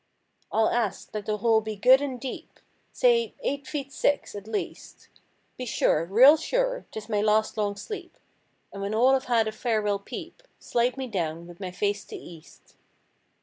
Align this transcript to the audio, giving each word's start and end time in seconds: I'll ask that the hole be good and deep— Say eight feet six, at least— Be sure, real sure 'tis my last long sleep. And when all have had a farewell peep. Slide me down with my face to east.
I'll 0.51 0.69
ask 0.69 1.11
that 1.11 1.27
the 1.27 1.37
hole 1.37 1.61
be 1.61 1.75
good 1.75 2.01
and 2.01 2.19
deep— 2.19 2.59
Say 2.91 3.35
eight 3.43 3.67
feet 3.67 3.93
six, 3.93 4.33
at 4.33 4.47
least— 4.47 5.09
Be 5.59 5.65
sure, 5.67 6.05
real 6.05 6.37
sure 6.37 6.87
'tis 6.89 7.07
my 7.07 7.21
last 7.21 7.55
long 7.55 7.75
sleep. 7.75 8.17
And 8.73 8.81
when 8.81 8.95
all 8.95 9.13
have 9.13 9.25
had 9.25 9.47
a 9.47 9.51
farewell 9.51 9.99
peep. 9.99 10.41
Slide 10.57 10.97
me 10.97 11.05
down 11.05 11.45
with 11.45 11.59
my 11.59 11.69
face 11.69 12.03
to 12.05 12.15
east. 12.15 12.73